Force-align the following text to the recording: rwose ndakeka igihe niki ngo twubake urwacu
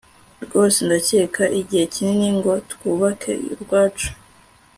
rwose 0.45 0.77
ndakeka 0.87 1.43
igihe 1.59 1.83
niki 1.89 2.29
ngo 2.37 2.51
twubake 2.71 3.31
urwacu 3.53 4.09